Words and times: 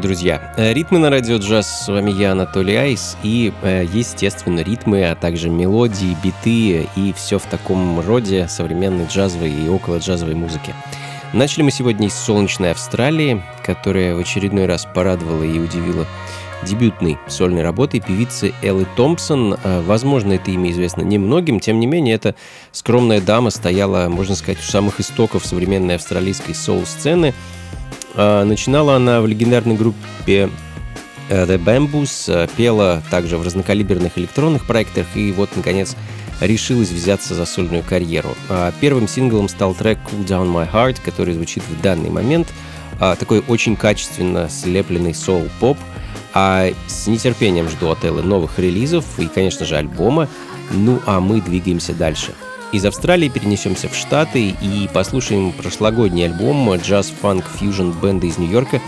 Приветствую, 0.00 0.02
друзья! 0.02 0.54
Э, 0.56 0.72
ритмы 0.72 0.98
на 0.98 1.10
радио 1.10 1.36
джаз. 1.36 1.84
С 1.84 1.88
вами 1.88 2.10
я, 2.10 2.32
Анатолий 2.32 2.74
Айс. 2.74 3.16
И, 3.22 3.52
э, 3.62 3.84
естественно, 3.92 4.60
ритмы, 4.60 5.04
а 5.04 5.14
также 5.14 5.50
мелодии, 5.50 6.16
биты 6.24 6.88
и 6.96 7.12
все 7.14 7.38
в 7.38 7.44
таком 7.44 8.00
роде 8.00 8.48
современной 8.48 9.06
джазовой 9.06 9.50
и 9.50 9.68
около 9.68 9.98
джазовой 9.98 10.34
музыки. 10.34 10.74
Начали 11.34 11.62
мы 11.62 11.70
сегодня 11.70 12.06
из 12.06 12.14
солнечной 12.14 12.70
Австралии, 12.70 13.42
которая 13.62 14.14
в 14.14 14.18
очередной 14.18 14.66
раз 14.66 14.86
порадовала 14.86 15.42
и 15.42 15.58
удивила 15.58 16.06
дебютной 16.64 17.18
сольной 17.26 17.62
работой 17.62 18.00
певицы 18.00 18.54
Эллы 18.62 18.86
Томпсон. 18.96 19.58
Э, 19.62 19.82
возможно, 19.82 20.32
это 20.32 20.50
имя 20.50 20.70
известно 20.70 21.02
немногим, 21.02 21.60
тем 21.60 21.78
не 21.78 21.86
менее, 21.86 22.14
эта 22.14 22.34
скромная 22.72 23.20
дама 23.20 23.50
стояла, 23.50 24.08
можно 24.08 24.34
сказать, 24.34 24.60
у 24.60 24.70
самых 24.70 24.98
истоков 24.98 25.44
современной 25.44 25.96
австралийской 25.96 26.54
соул-сцены– 26.54 27.34
начинала 28.14 28.96
она 28.96 29.20
в 29.20 29.26
легендарной 29.26 29.76
группе 29.76 30.50
э, 31.28 31.46
The 31.46 31.62
Bamboos, 31.62 32.32
э, 32.32 32.48
пела 32.56 33.02
также 33.10 33.38
в 33.38 33.42
разнокалиберных 33.42 34.18
электронных 34.18 34.66
проектах 34.66 35.06
и 35.14 35.32
вот, 35.32 35.50
наконец, 35.56 35.96
решилась 36.40 36.90
взяться 36.90 37.34
за 37.34 37.44
сольную 37.44 37.82
карьеру. 37.82 38.36
А, 38.48 38.72
первым 38.80 39.08
синглом 39.08 39.48
стал 39.48 39.74
трек 39.74 39.98
Cool 40.10 40.26
Down 40.26 40.52
My 40.52 40.70
Heart, 40.70 40.98
который 41.04 41.34
звучит 41.34 41.62
в 41.64 41.80
данный 41.80 42.10
момент. 42.10 42.48
А, 42.98 43.16
такой 43.16 43.42
очень 43.46 43.76
качественно 43.76 44.48
слепленный 44.48 45.14
соул-поп. 45.14 45.78
А 46.32 46.70
с 46.86 47.06
нетерпением 47.06 47.68
жду 47.68 47.90
от 47.90 48.04
Эллы 48.04 48.22
новых 48.22 48.58
релизов 48.58 49.04
и, 49.18 49.26
конечно 49.26 49.66
же, 49.66 49.76
альбома. 49.76 50.28
Ну 50.70 51.00
а 51.06 51.20
мы 51.20 51.40
двигаемся 51.40 51.92
дальше. 51.92 52.32
Из 52.72 52.84
Австралии 52.84 53.28
перенесемся 53.28 53.88
в 53.88 53.96
Штаты 53.96 54.54
и 54.60 54.88
послушаем 54.94 55.50
прошлогодний 55.50 56.26
альбом 56.26 56.72
джаз-фанк-фьюжн 56.74 57.90
бенда 58.00 58.28
из 58.28 58.38
Нью-Йорка 58.38 58.80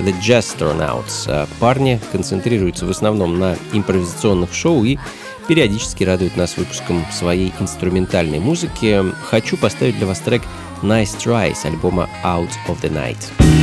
The 0.00 0.12
Jazz 0.20 0.56
Turnouts. 0.58 1.48
Парни 1.60 2.00
концентрируются 2.10 2.84
в 2.84 2.90
основном 2.90 3.38
на 3.38 3.56
импровизационных 3.72 4.52
шоу 4.52 4.82
и 4.84 4.98
периодически 5.46 6.02
радуют 6.02 6.36
нас 6.36 6.56
выпуском 6.56 7.04
своей 7.12 7.52
инструментальной 7.60 8.40
музыки. 8.40 9.04
Хочу 9.26 9.56
поставить 9.56 9.98
для 9.98 10.08
вас 10.08 10.18
трек 10.18 10.42
Nice 10.82 11.16
Try 11.16 11.54
с 11.54 11.64
альбома 11.64 12.08
Out 12.24 12.50
of 12.66 12.80
the 12.82 12.92
Night. 12.92 13.57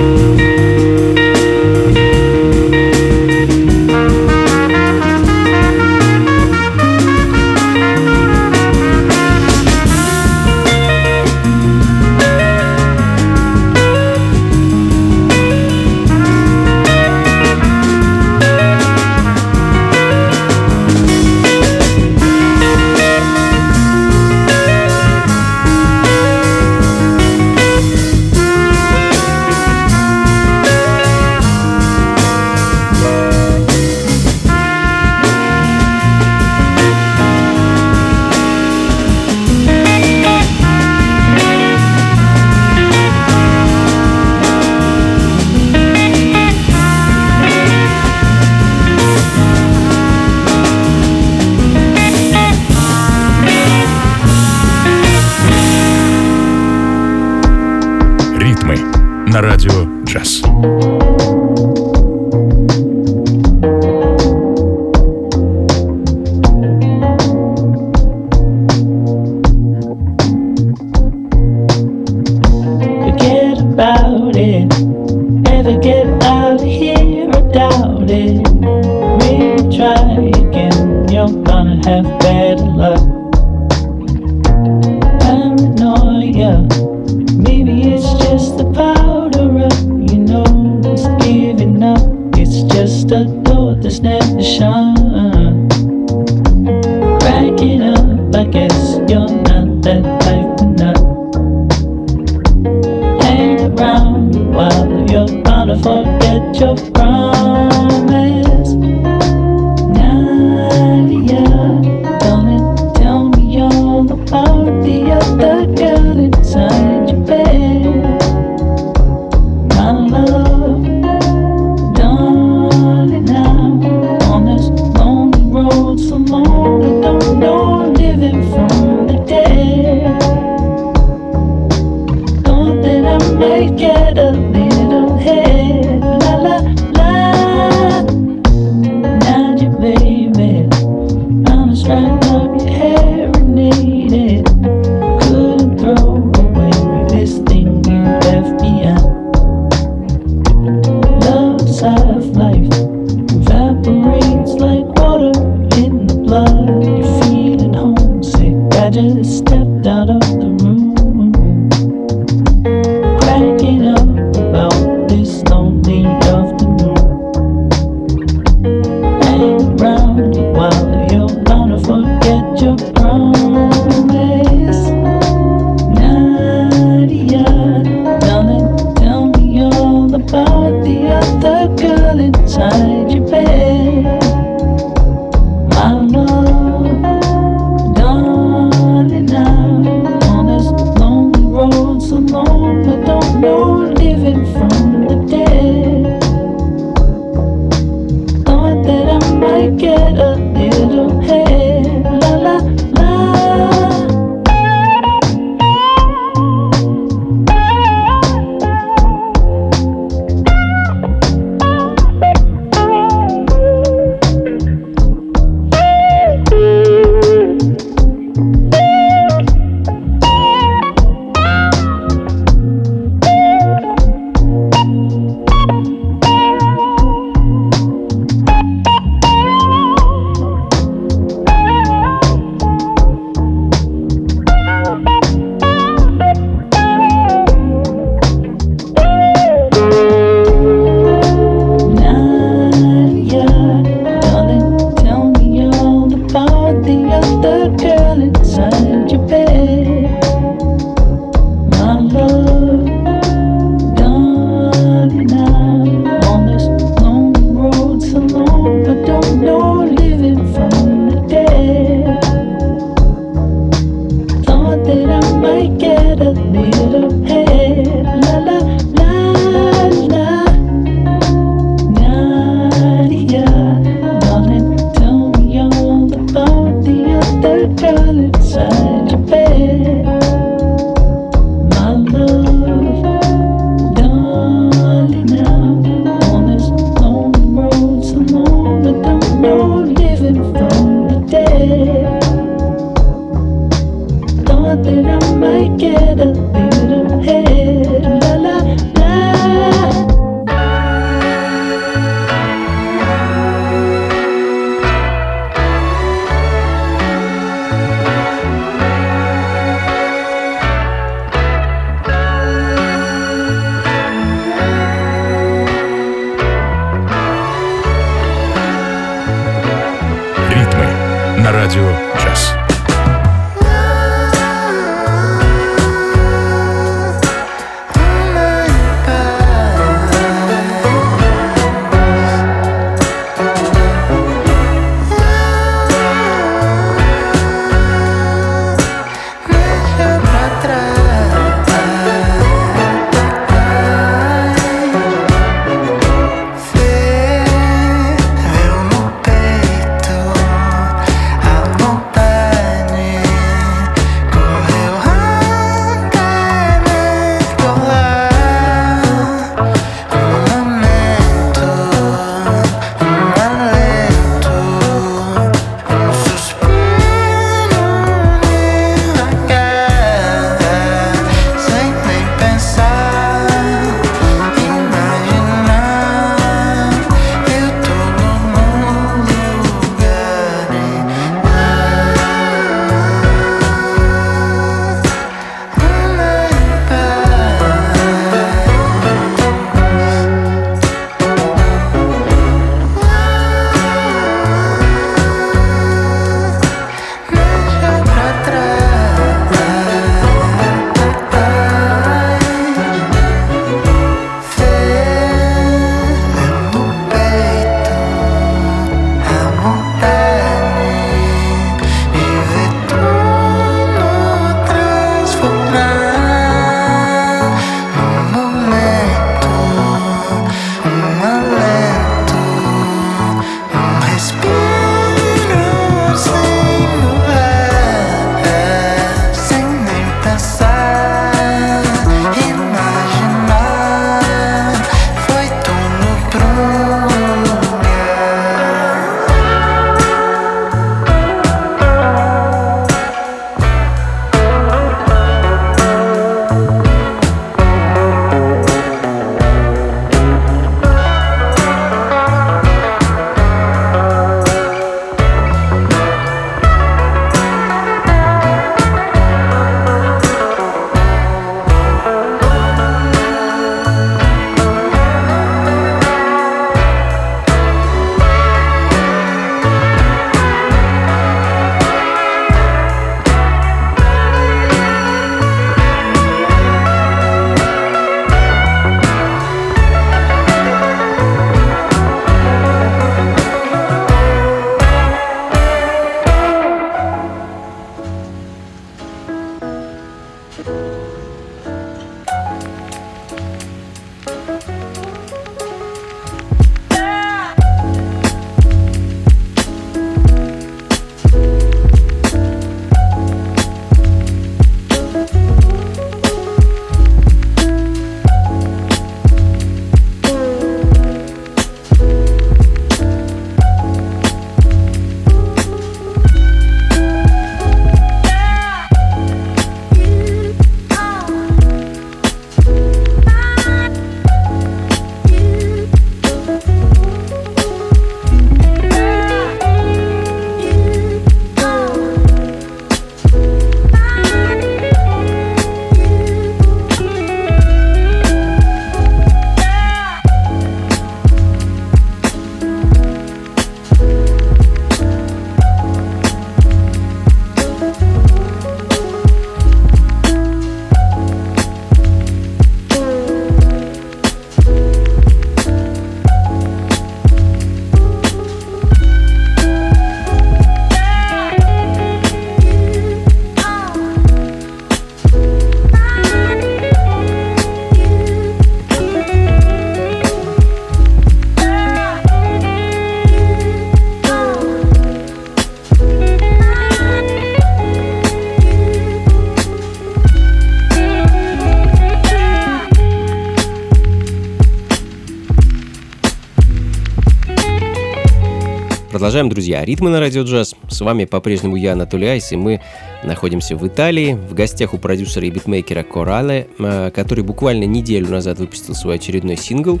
Продолжаем, 589.36 589.50
друзья. 589.50 589.84
Ритмы 589.84 590.08
на 590.08 590.18
радио 590.18 590.44
джаз. 590.44 590.74
С 590.88 591.02
вами 591.02 591.26
по-прежнему 591.26 591.76
я, 591.76 591.92
Анатолий 591.92 592.26
Айс, 592.26 592.52
и 592.52 592.56
мы 592.56 592.80
находимся 593.22 593.76
в 593.76 593.86
Италии, 593.86 594.32
в 594.32 594.54
гостях 594.54 594.94
у 594.94 594.98
продюсера 594.98 595.46
и 595.46 595.50
битмейкера 595.50 596.04
Корале, 596.04 596.68
э, 596.78 597.10
который 597.14 597.44
буквально 597.44 597.84
неделю 597.84 598.30
назад 598.30 598.58
выпустил 598.58 598.94
свой 598.94 599.16
очередной 599.16 599.58
сингл. 599.58 600.00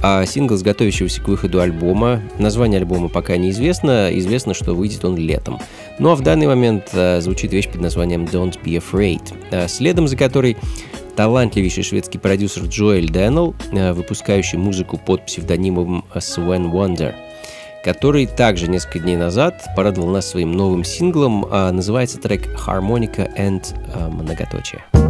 А 0.00 0.24
сингл 0.24 0.56
с 0.56 0.62
готовящегося 0.62 1.20
к 1.20 1.28
выходу 1.28 1.60
альбома. 1.60 2.22
Название 2.38 2.80
альбома 2.80 3.10
пока 3.10 3.36
неизвестно, 3.36 4.08
известно, 4.10 4.54
что 4.54 4.72
выйдет 4.72 5.04
он 5.04 5.18
летом. 5.18 5.60
Ну 5.98 6.08
а 6.08 6.14
в 6.14 6.22
данный 6.22 6.46
момент 6.46 6.88
э, 6.94 7.20
звучит 7.20 7.52
вещь 7.52 7.68
под 7.68 7.82
названием 7.82 8.24
Don't 8.24 8.56
Be 8.64 8.82
Afraid, 8.82 9.34
э, 9.50 9.68
следом 9.68 10.08
за 10.08 10.16
которой 10.16 10.56
талантливейший 11.14 11.82
шведский 11.82 12.16
продюсер 12.16 12.62
Джоэль 12.62 13.10
Дэннел, 13.10 13.54
выпускающий 13.70 14.56
музыку 14.56 14.96
под 14.96 15.26
псевдонимом 15.26 16.06
Sven 16.14 16.72
Wonder– 16.72 17.12
который 17.82 18.26
также 18.26 18.68
несколько 18.68 19.00
дней 19.00 19.16
назад 19.16 19.62
порадовал 19.76 20.08
нас 20.08 20.30
своим 20.30 20.52
новым 20.52 20.84
синглом. 20.84 21.46
А, 21.50 21.72
называется 21.72 22.18
трек 22.18 22.46
«Harmonica 22.66 23.28
and 23.36 23.62
а, 23.94 24.08
многоточие». 24.08 25.01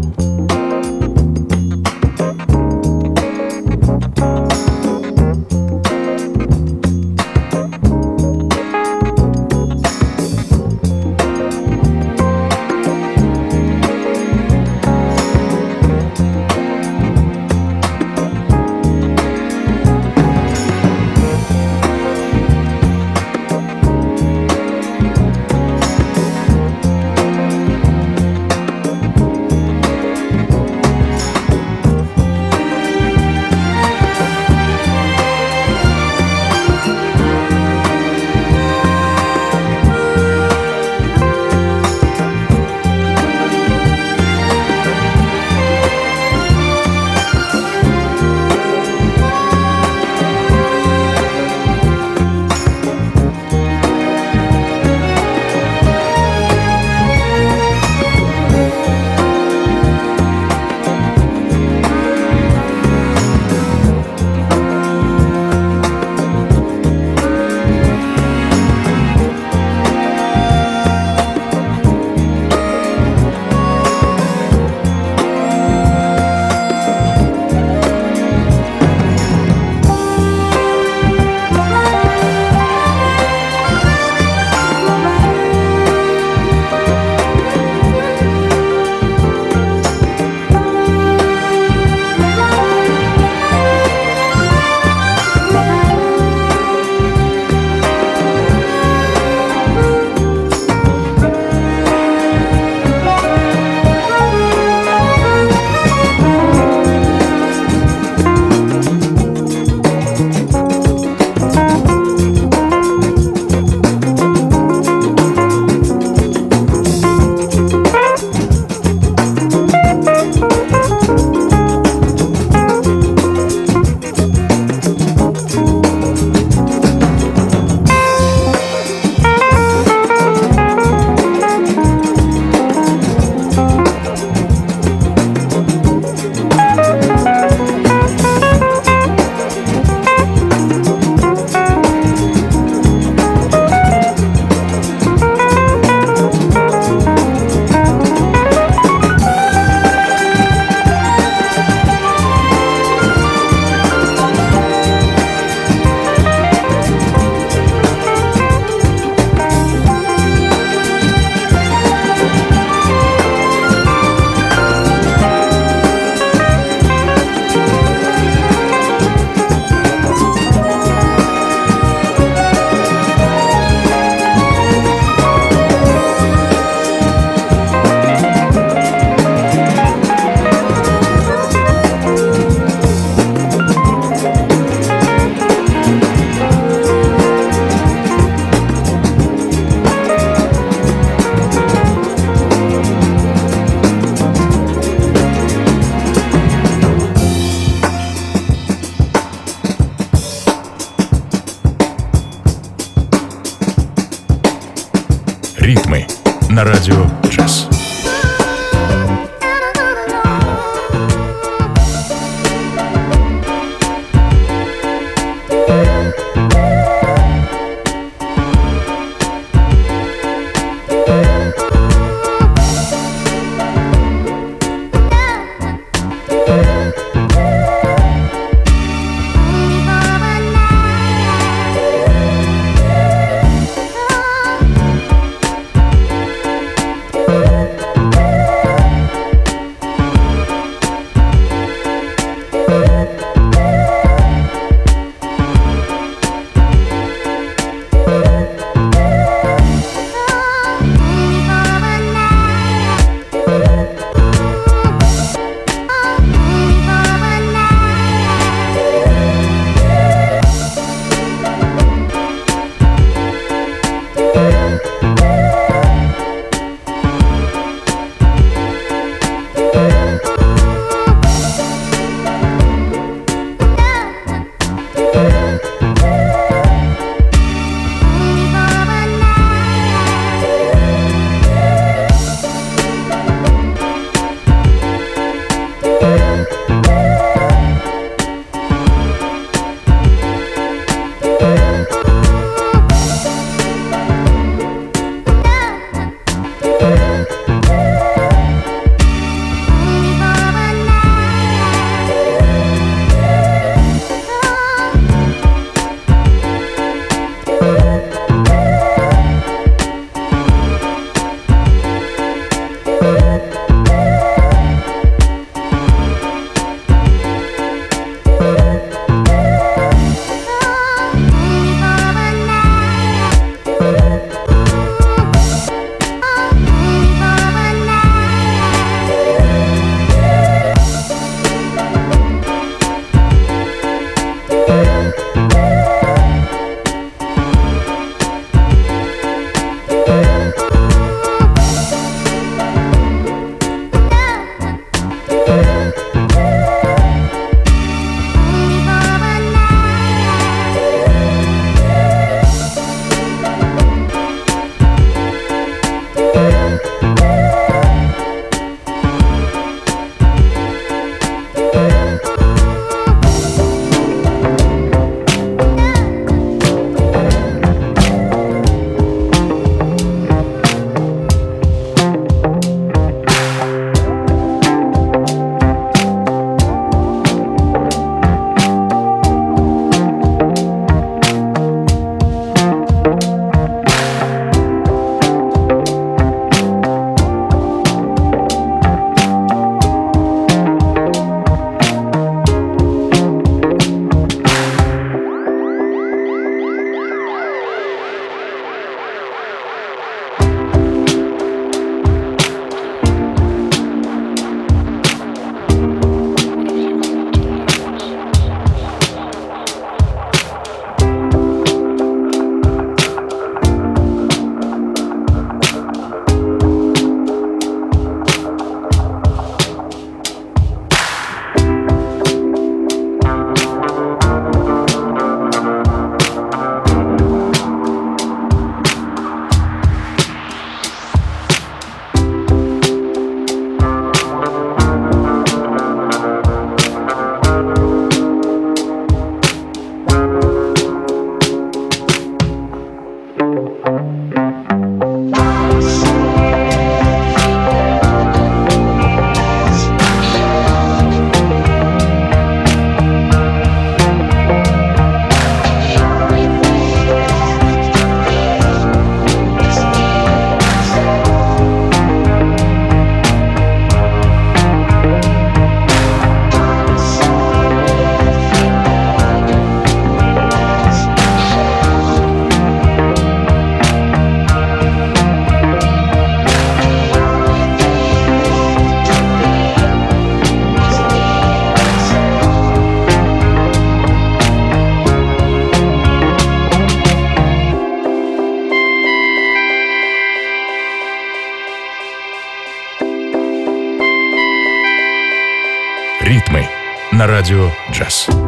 На 497.23 497.29
радио 497.29 497.71
«Джаз». 497.93 498.42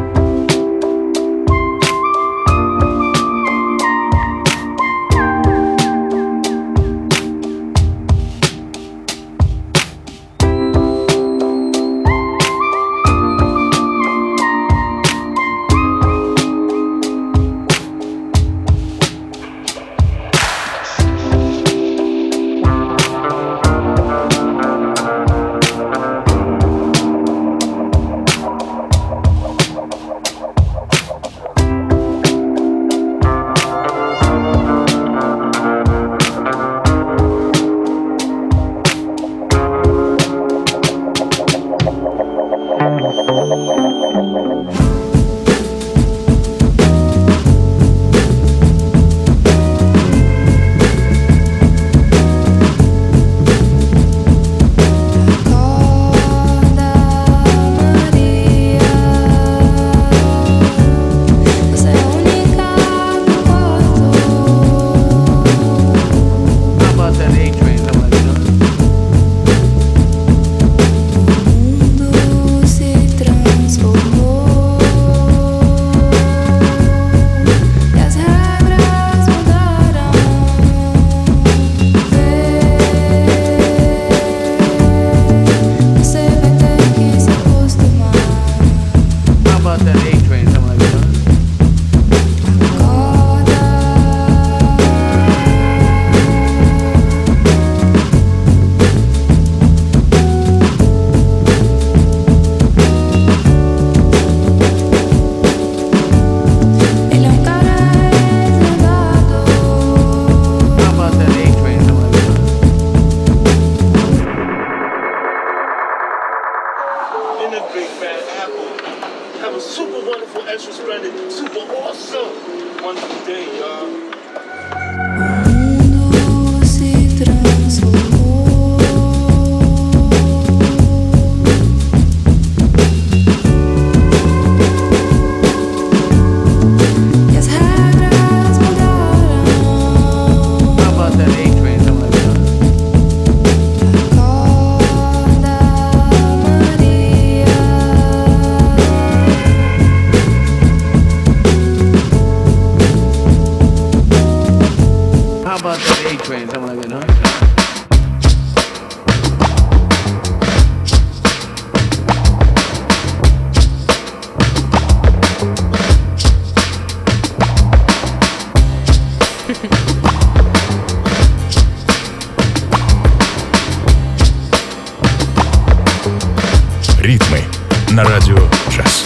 Ритмы 176.99 177.43
на 177.91 178.03
радио 178.03 178.37
джаз. 178.69 179.05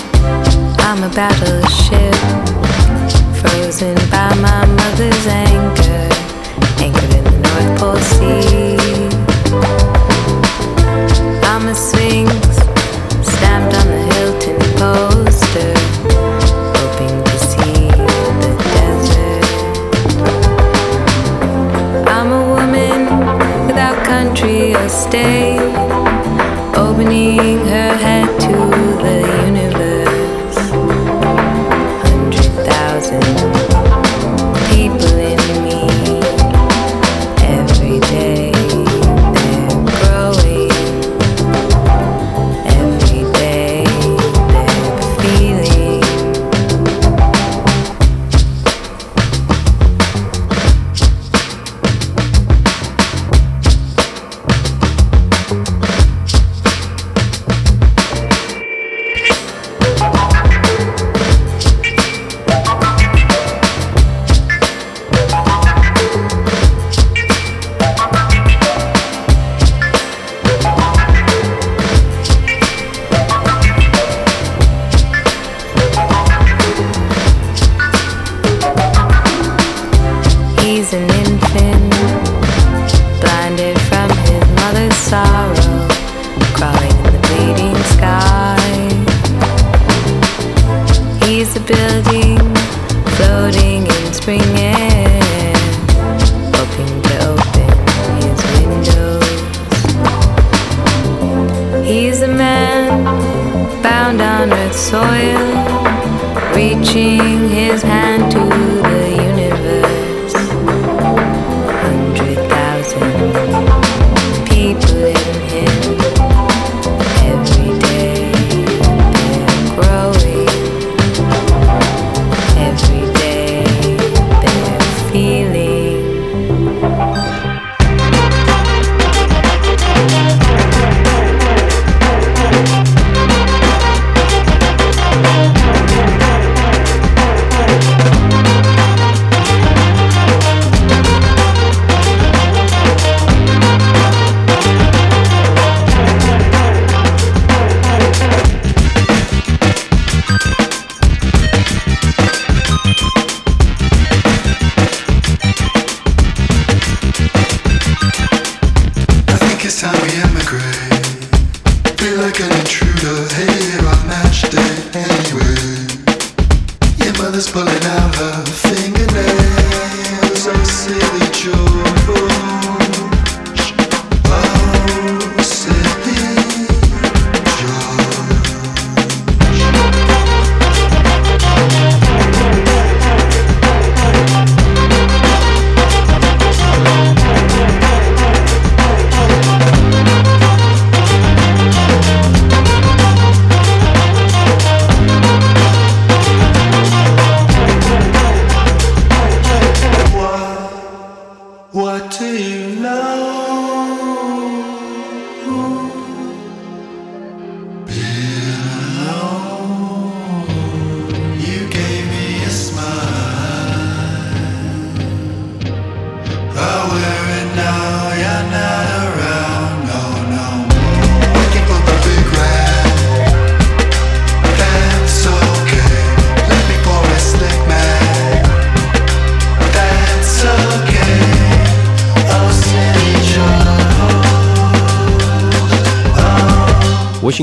I'm 0.79 1.03
a 1.03 1.09
battleship, 1.13 1.58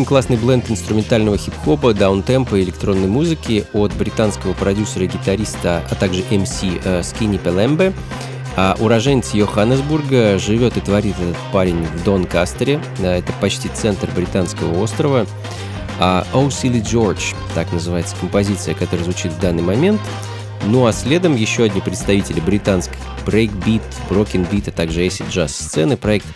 классный 0.07 0.37
blend 0.37 0.71
инструментального 0.71 1.37
хип-хопа, 1.37 1.93
даунтемпа 1.93 2.55
и 2.55 2.63
электронной 2.63 3.09
музыки 3.09 3.67
от 3.73 3.93
британского 3.95 4.55
продюсера 4.55 5.05
и 5.05 5.09
гитариста, 5.09 5.83
а 5.91 5.95
также 5.97 6.23
MC 6.23 6.81
э, 6.83 7.03
Skinny 7.03 7.37
Pelembe. 7.37 7.93
А 8.57 8.75
уроженец 8.81 9.35
Йоханнесбурга 9.35 10.39
живет 10.39 10.79
и 10.79 10.81
творит 10.81 11.17
этот 11.21 11.37
парень 11.53 11.85
в 11.85 12.05
Донкастере. 12.05 12.81
Э, 13.01 13.19
Это 13.19 13.33
почти 13.41 13.69
центр 13.69 14.09
британского 14.15 14.81
острова. 14.83 15.27
А 15.99 16.27
«Oh 16.33 16.49
Silly 16.49 16.83
George»— 16.83 17.35
так 17.55 17.73
называется 17.73 18.15
композиция, 18.21 18.75
которая 18.75 19.05
звучит 19.05 19.33
в 19.33 19.41
данный 19.41 19.63
момент. 19.63 20.01
Ну 20.65 20.87
а 20.87 20.93
следом 20.93 21.37
еще 21.37 21.65
одни 21.65 21.81
представители 21.81 22.41
британской 22.41 22.97
брейкбит, 23.25 23.83
beat, 24.11 24.69
а 24.69 24.71
также 24.71 25.05
acid 25.05 25.29
jazz 25.31 25.49
сцены, 25.49 25.97
проект 25.97 26.27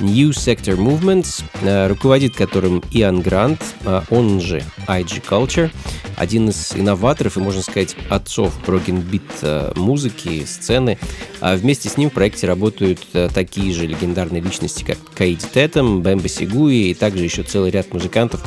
New 0.00 0.30
Sector 0.30 0.76
Movements, 0.76 1.42
э, 1.62 1.88
руководит 1.88 2.34
которым 2.34 2.82
Иоанн 2.90 3.20
Грант, 3.20 3.62
а 3.84 4.04
он 4.10 4.40
же 4.40 4.62
IG 4.86 5.22
Culture, 5.28 5.70
один 6.16 6.48
из 6.50 6.72
инноваторов 6.74 7.36
и, 7.36 7.40
можно 7.40 7.62
сказать, 7.62 7.96
отцов 8.08 8.58
beat 8.66 9.22
э, 9.42 9.72
музыки, 9.76 10.44
сцены. 10.44 10.98
А 11.40 11.56
вместе 11.56 11.88
с 11.88 11.96
ним 11.96 12.10
в 12.10 12.12
проекте 12.12 12.46
работают 12.46 13.00
э, 13.14 13.28
такие 13.32 13.72
же 13.72 13.86
легендарные 13.86 14.42
личности, 14.42 14.84
как 14.84 14.98
Кейт 15.16 15.40
Тетем, 15.52 16.02
Бэмбо 16.02 16.28
Сигуи 16.28 16.90
и 16.90 16.94
также 16.94 17.24
еще 17.24 17.42
целый 17.42 17.70
ряд 17.70 17.92
музыкантов, 17.92 18.42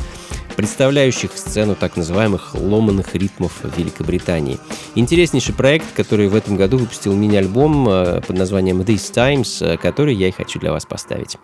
представляющих 0.54 1.32
сцену 1.36 1.74
так 1.74 1.96
называемых 1.96 2.54
ломаных 2.54 3.14
ритмов 3.14 3.52
Великобритании. 3.76 4.58
Интереснейший 4.94 5.54
проект, 5.54 5.92
который 5.94 6.28
в 6.28 6.34
этом 6.34 6.56
году 6.56 6.78
выпустил 6.78 7.14
мини-альбом 7.14 7.88
э, 7.88 8.20
под 8.20 8.38
названием 8.38 8.80
These 8.80 9.12
Times, 9.12 9.62
э, 9.62 9.76
который 9.76 10.14
я 10.14 10.28
и 10.28 10.32
хочу 10.32 10.58
для 10.58 10.72
вас 10.72 10.86
поставить. 10.86 11.38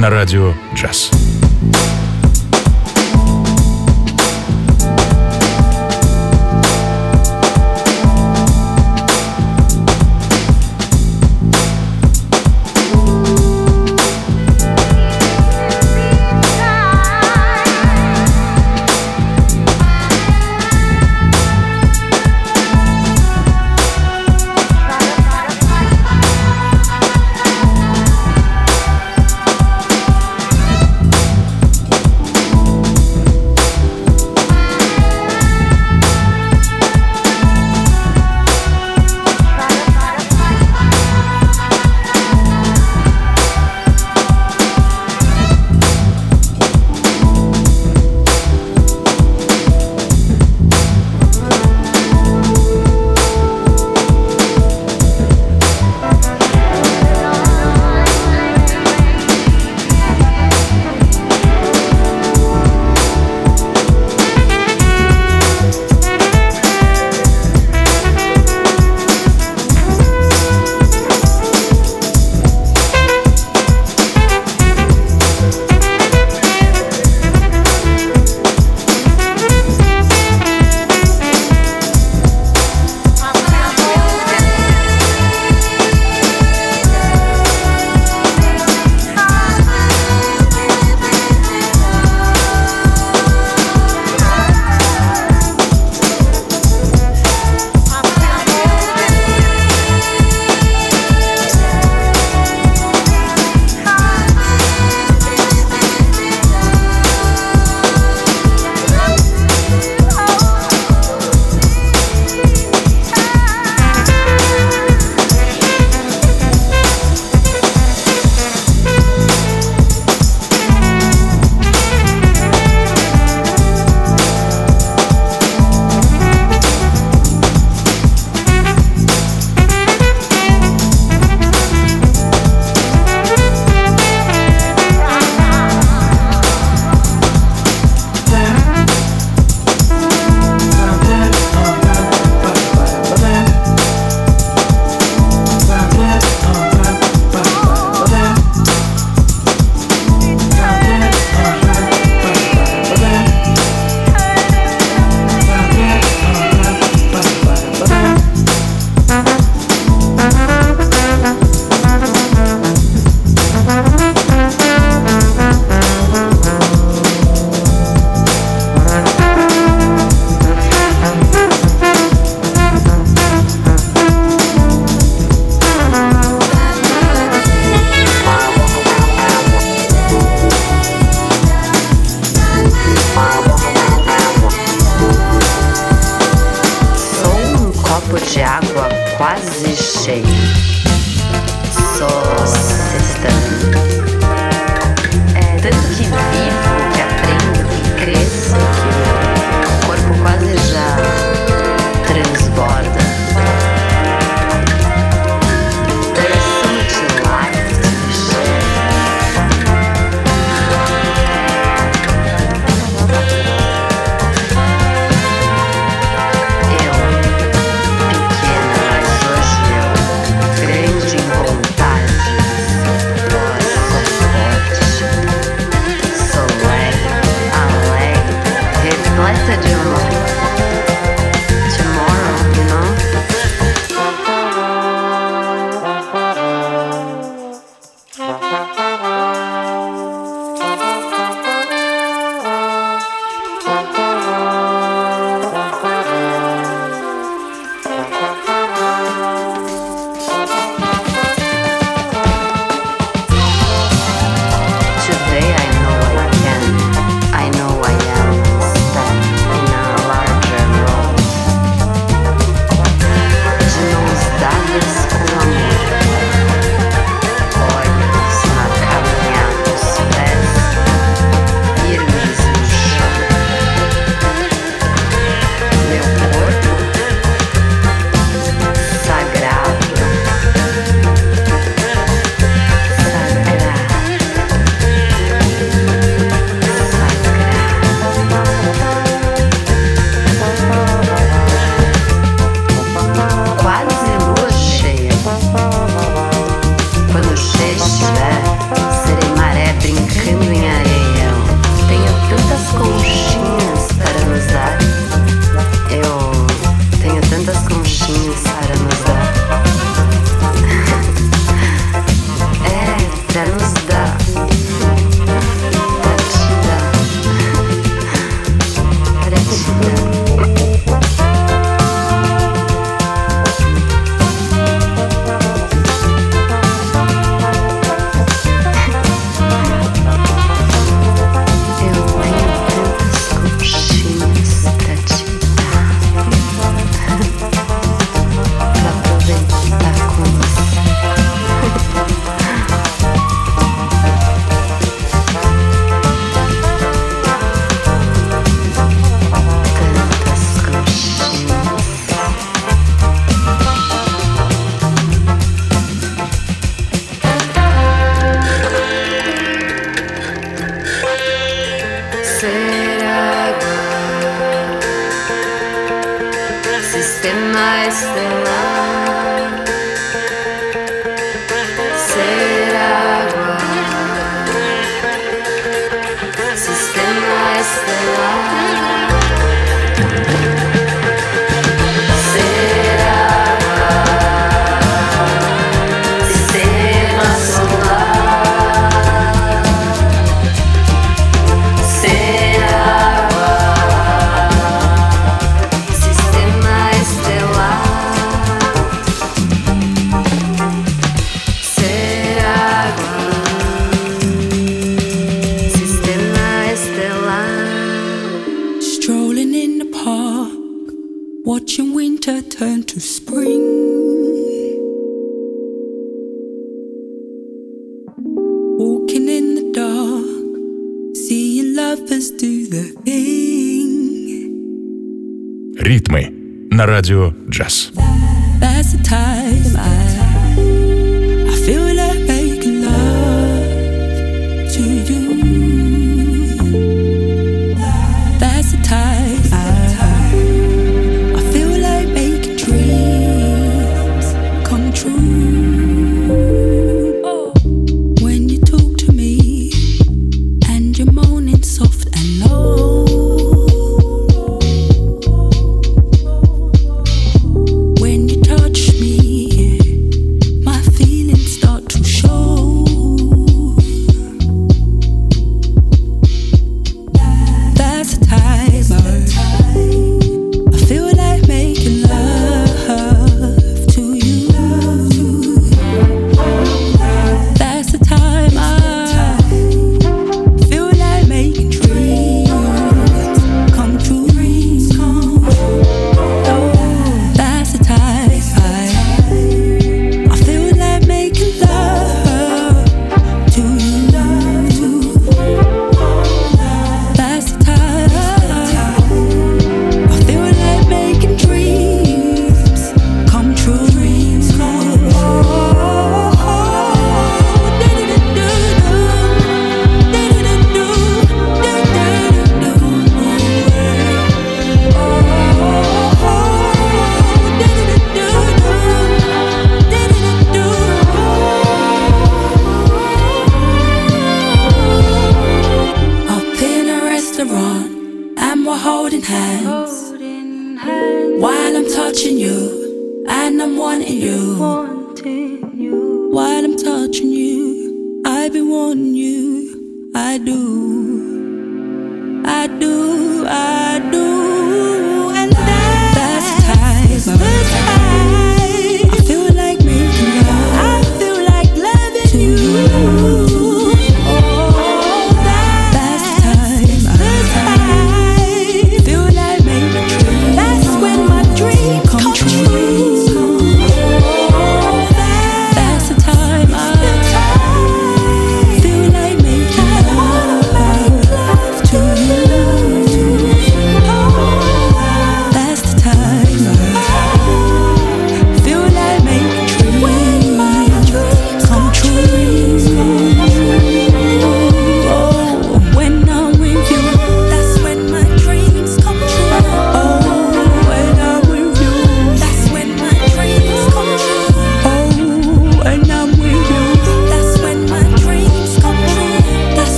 На 0.00 0.08
радио 0.08 0.54
джаз. 0.74 1.10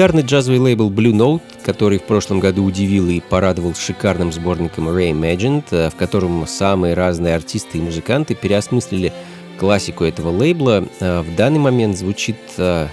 Легендарный 0.00 0.22
джазовый 0.22 0.58
лейбл 0.58 0.90
Blue 0.90 1.12
Note, 1.12 1.42
который 1.62 1.98
в 1.98 2.04
прошлом 2.04 2.40
году 2.40 2.64
удивил 2.64 3.10
и 3.10 3.20
порадовал 3.20 3.74
шикарным 3.74 4.32
сборником 4.32 4.88
Ray 4.88 5.12
Reimagined, 5.12 5.64
э, 5.72 5.90
в 5.90 5.94
котором 5.94 6.46
самые 6.46 6.94
разные 6.94 7.34
артисты 7.34 7.76
и 7.76 7.82
музыканты 7.82 8.34
переосмыслили 8.34 9.12
классику 9.58 10.04
этого 10.04 10.30
лейбла, 10.30 10.88
э, 11.00 11.20
в 11.20 11.36
данный 11.36 11.58
момент 11.58 11.98
звучит 11.98 12.38
э, 12.56 12.86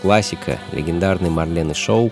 классика 0.00 0.58
легендарной 0.72 1.28
Марлены 1.28 1.74
Шоу 1.74 2.10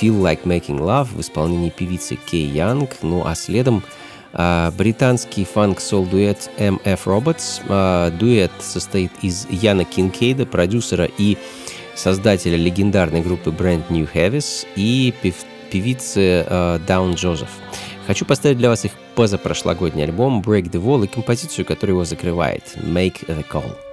«Feel 0.00 0.22
Like 0.22 0.44
Making 0.44 0.78
Love» 0.78 1.08
в 1.14 1.20
исполнении 1.20 1.68
певицы 1.68 2.16
Кей 2.16 2.46
Янг, 2.46 2.92
ну 3.02 3.26
а 3.26 3.34
следом 3.34 3.82
британский 4.78 5.44
фанк-сол-дуэт 5.44 6.48
MF 6.56 7.00
Robots. 7.04 8.10
Дуэт 8.16 8.52
состоит 8.60 9.12
из 9.20 9.46
Яна 9.50 9.84
Кинкейда, 9.84 10.46
продюсера 10.46 11.06
и 11.18 11.36
создателя 11.94 12.56
легендарной 12.56 13.22
группы 13.22 13.50
Brand 13.50 13.84
New 13.90 14.08
Heavies 14.12 14.66
и 14.76 15.12
пев 15.22 15.36
певицы 15.70 16.44
э, 16.46 16.78
Даун 16.86 17.12
э, 17.12 17.14
Джозеф. 17.14 17.48
Хочу 18.06 18.24
поставить 18.24 18.58
для 18.58 18.68
вас 18.68 18.84
их 18.84 18.92
позапрошлогодний 19.14 20.04
альбом 20.04 20.42
Break 20.42 20.70
the 20.70 20.82
Wall 20.82 21.04
и 21.04 21.06
композицию, 21.06 21.64
которая 21.64 21.94
его 21.94 22.04
закрывает, 22.04 22.64
Make 22.76 23.26
the 23.26 23.44
Call. 23.48 23.91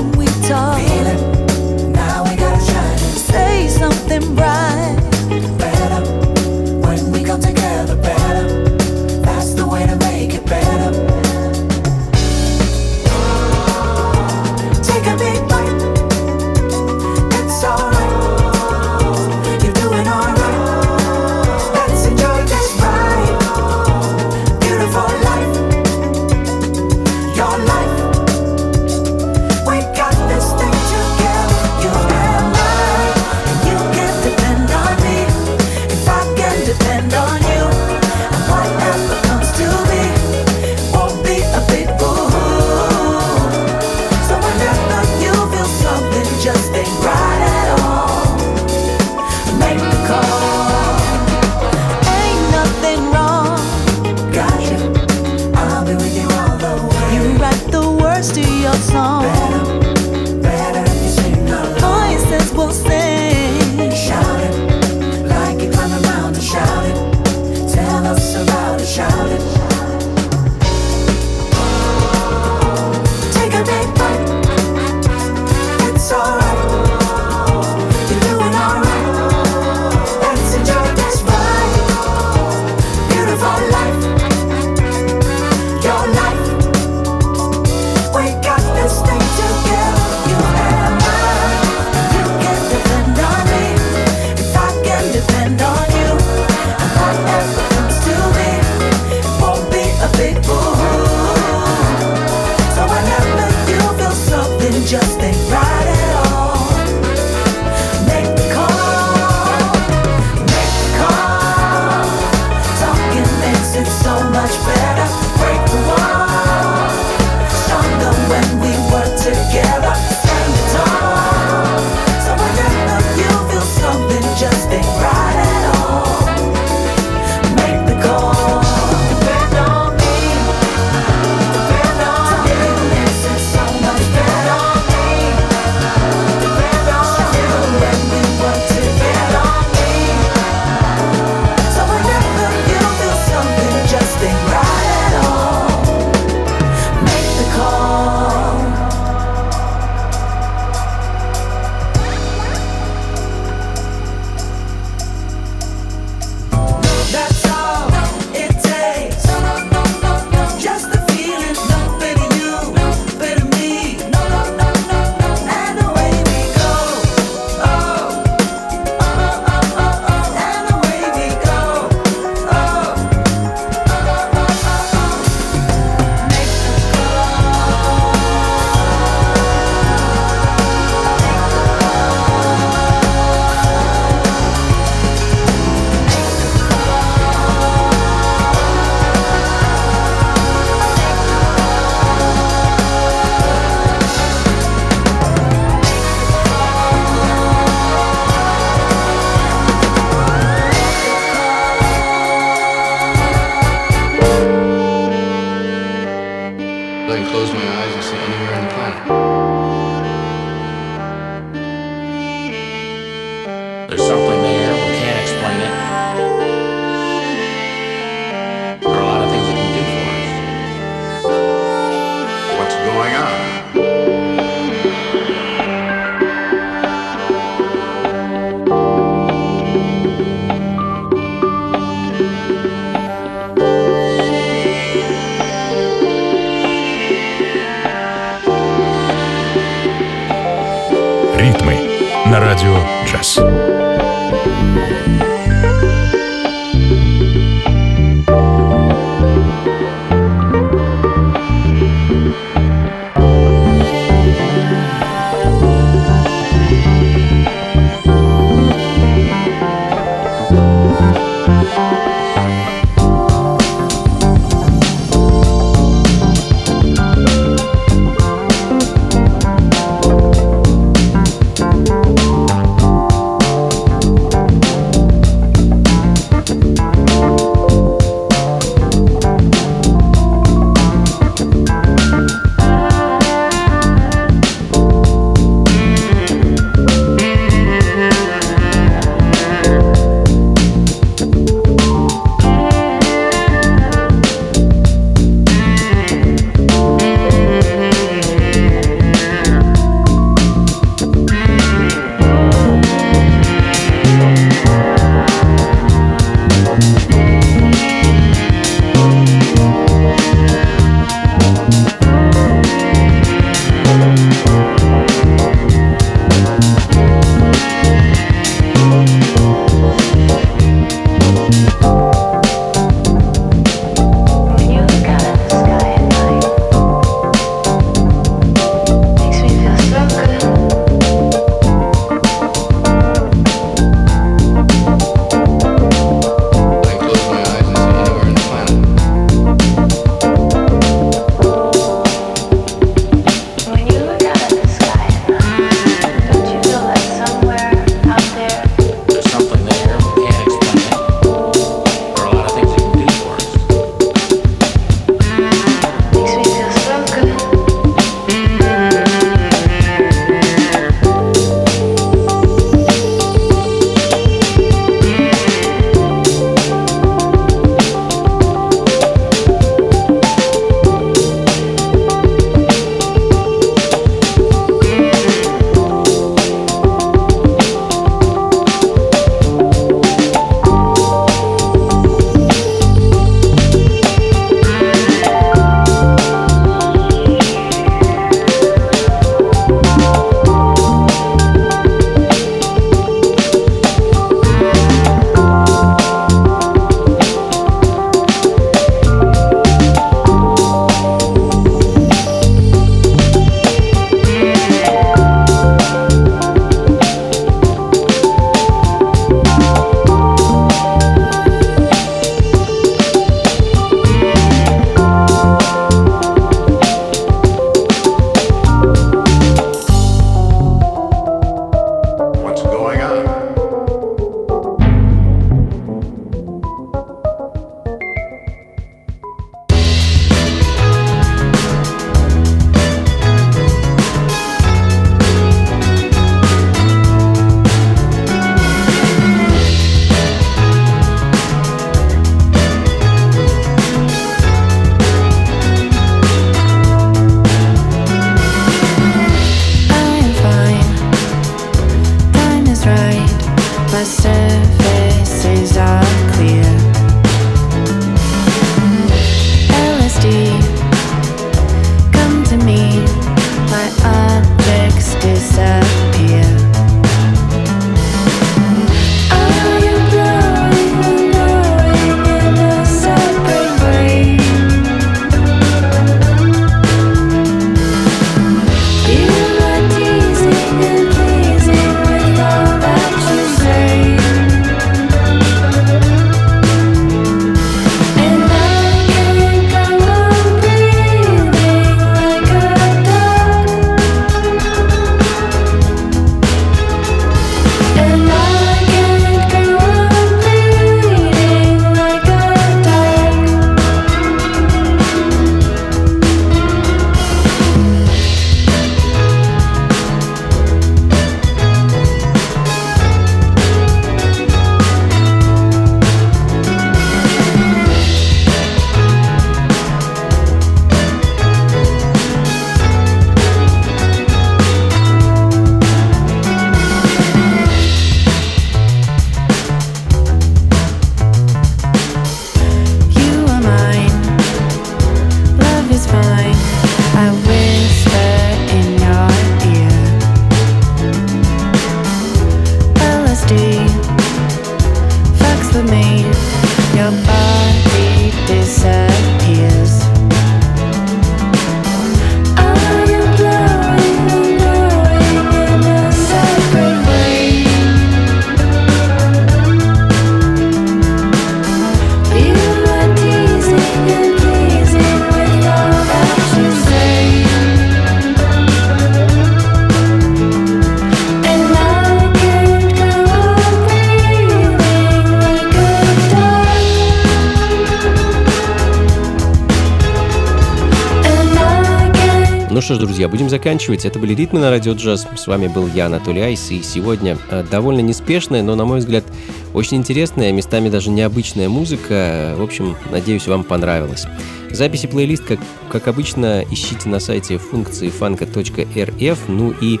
Будем 583.30 583.48
заканчивать. 583.48 584.04
Это 584.04 584.18
были 584.18 584.34
«Ритмы 584.34 584.60
на 584.60 584.70
радио 584.70 584.92
джаз». 584.92 585.26
С 585.36 585.46
вами 585.46 585.68
был 585.68 585.86
я, 585.86 586.06
Анатолий 586.06 586.42
Айс. 586.42 586.70
И 586.70 586.82
сегодня 586.82 587.38
э, 587.50 587.64
довольно 587.70 588.00
неспешная, 588.00 588.62
но, 588.62 588.74
на 588.74 588.84
мой 588.84 588.98
взгляд, 588.98 589.24
очень 589.72 589.98
интересная, 589.98 590.52
местами 590.52 590.88
даже 590.88 591.10
необычная 591.10 591.68
музыка. 591.68 592.54
В 592.58 592.62
общем, 592.62 592.96
надеюсь, 593.10 593.46
вам 593.46 593.64
понравилось. 593.64 594.26
Записи 594.70 595.06
плейлист, 595.06 595.44
как, 595.44 595.60
как 595.88 596.08
обычно, 596.08 596.64
ищите 596.70 597.08
на 597.08 597.20
сайте 597.20 597.58
функции 597.58 598.08
фанка.рф. 598.08 599.38
Ну 599.48 599.74
и 599.80 600.00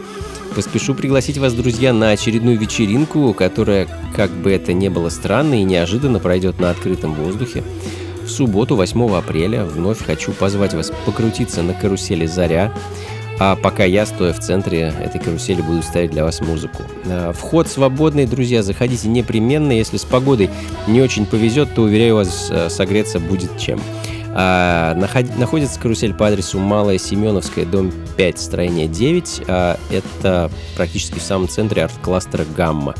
поспешу 0.54 0.94
пригласить 0.94 1.38
вас, 1.38 1.54
друзья, 1.54 1.92
на 1.92 2.10
очередную 2.10 2.58
вечеринку, 2.58 3.32
которая, 3.32 3.88
как 4.14 4.30
бы 4.30 4.50
это 4.50 4.72
ни 4.72 4.88
было 4.88 5.08
странно 5.08 5.54
и 5.54 5.64
неожиданно, 5.64 6.18
пройдет 6.18 6.58
на 6.58 6.70
открытом 6.70 7.14
воздухе. 7.14 7.62
В 8.24 8.28
субботу, 8.28 8.76
8 8.76 9.16
апреля, 9.16 9.64
вновь 9.64 10.04
хочу 10.04 10.32
позвать 10.32 10.74
вас 10.74 10.92
покрутиться 11.04 11.62
на 11.62 11.74
карусели 11.74 12.26
«Заря», 12.26 12.72
а 13.40 13.56
пока 13.56 13.84
я, 13.84 14.04
стоя 14.04 14.34
в 14.34 14.38
центре 14.38 14.92
этой 15.02 15.18
карусели, 15.18 15.62
буду 15.62 15.82
ставить 15.82 16.10
для 16.10 16.24
вас 16.24 16.42
музыку. 16.42 16.82
А, 17.06 17.32
Вход 17.32 17.66
свободный, 17.68 18.26
друзья, 18.26 18.62
заходите 18.62 19.08
непременно. 19.08 19.72
Если 19.72 19.96
с 19.96 20.04
погодой 20.04 20.50
не 20.86 21.00
очень 21.00 21.24
повезет, 21.24 21.74
то, 21.74 21.82
уверяю 21.82 22.16
вас, 22.16 22.48
э, 22.50 22.68
согреться 22.68 23.18
будет 23.18 23.58
чем. 23.58 23.80
А, 24.32 24.94
наход- 24.94 25.38
находится 25.38 25.80
карусель 25.80 26.12
по 26.12 26.28
адресу 26.28 26.58
Малая 26.58 26.98
Семеновская, 26.98 27.64
дом 27.64 27.90
5, 28.16 28.38
строение 28.38 28.86
9. 28.86 29.40
А, 29.48 29.78
это 29.90 30.50
практически 30.76 31.18
в 31.18 31.22
самом 31.22 31.48
центре 31.48 31.82
арт-кластера 31.82 32.44
«Гамма». 32.54 32.94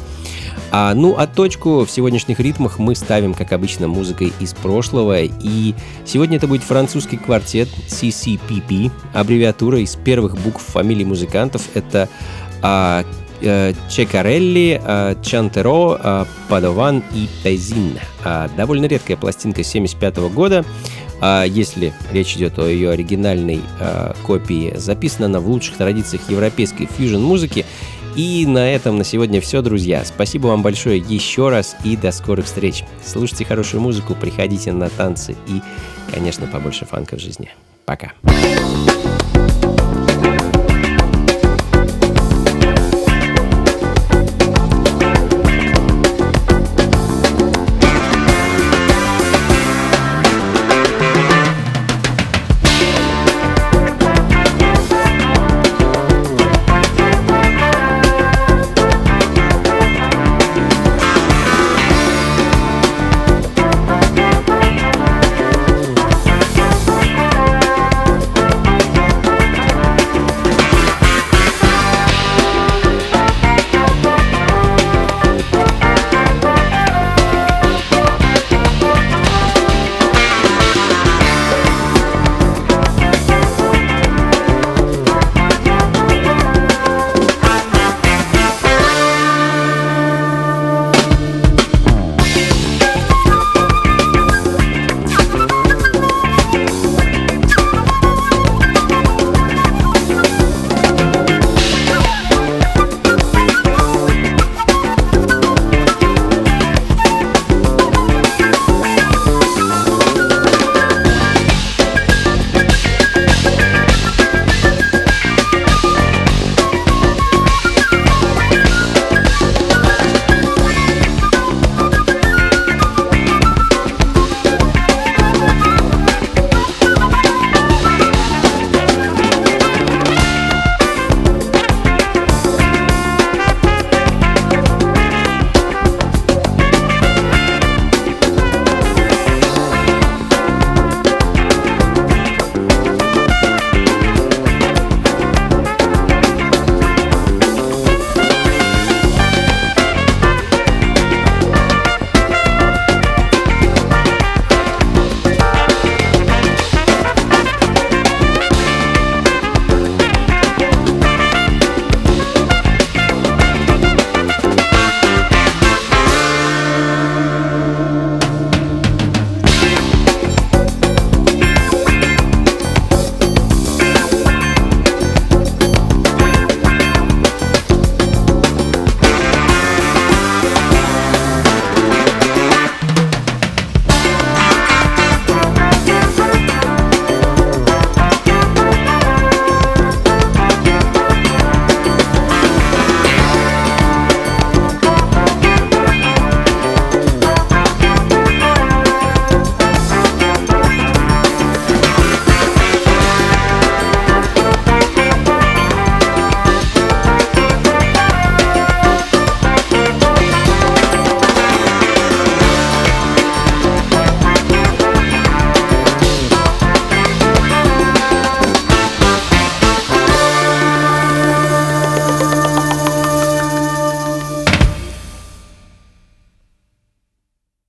А, 0.72 0.94
ну, 0.94 1.16
а 1.16 1.26
точку 1.26 1.84
в 1.84 1.90
сегодняшних 1.90 2.38
ритмах 2.40 2.78
мы 2.78 2.94
ставим, 2.94 3.34
как 3.34 3.52
обычно, 3.52 3.88
музыкой 3.88 4.32
из 4.38 4.54
прошлого. 4.54 5.22
И 5.22 5.74
сегодня 6.04 6.36
это 6.36 6.46
будет 6.46 6.62
французский 6.62 7.16
квартет 7.16 7.68
CCPP, 7.88 8.90
аббревиатура 9.12 9.80
из 9.80 9.96
первых 9.96 10.38
букв 10.38 10.62
фамилий 10.62 11.04
музыкантов. 11.04 11.62
Это 11.74 12.08
а, 12.62 13.04
э, 13.40 13.72
Чекарелли, 13.88 14.80
а, 14.82 15.16
Чантеро, 15.22 15.98
а, 16.00 16.26
Падован 16.48 17.02
и 17.14 17.28
Тайзин. 17.42 17.98
А, 18.24 18.48
довольно 18.56 18.86
редкая 18.86 19.16
пластинка 19.16 19.62
75 19.62 20.28
года. 20.30 20.64
Если 21.46 21.92
речь 22.12 22.34
идет 22.34 22.58
о 22.58 22.66
ее 22.66 22.92
оригинальной 22.92 23.60
копии, 24.26 24.72
записана 24.74 25.26
она 25.26 25.40
в 25.40 25.50
лучших 25.50 25.76
традициях 25.76 26.22
европейской 26.30 26.86
фьюжн-музыки. 26.86 27.66
И 28.16 28.44
на 28.46 28.70
этом 28.70 28.98
на 28.98 29.04
сегодня 29.04 29.40
все, 29.40 29.62
друзья. 29.62 30.04
Спасибо 30.04 30.48
вам 30.48 30.62
большое 30.62 30.98
еще 30.98 31.48
раз 31.48 31.76
и 31.84 31.96
до 31.96 32.12
скорых 32.12 32.46
встреч. 32.46 32.84
Слушайте 33.04 33.44
хорошую 33.44 33.80
музыку, 33.80 34.14
приходите 34.14 34.72
на 34.72 34.88
танцы 34.88 35.36
и, 35.46 35.60
конечно, 36.12 36.46
побольше 36.46 36.84
фанка 36.84 37.16
в 37.16 37.20
жизни. 37.20 37.50
Пока. 37.84 38.12